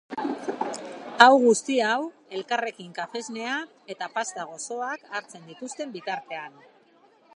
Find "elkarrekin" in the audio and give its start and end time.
2.39-2.95